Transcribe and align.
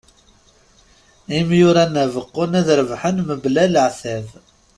Imyurar-nneɣ 1.37 2.07
beqqun 2.15 2.51
ad 2.59 2.67
rebḥen 2.79 3.17
mebla 3.27 3.65
leɛtab. 3.73 4.25